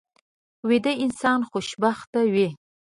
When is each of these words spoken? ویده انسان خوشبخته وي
ویده 0.67 0.93
انسان 1.03 1.39
خوشبخته 1.49 2.19
وي 2.33 2.47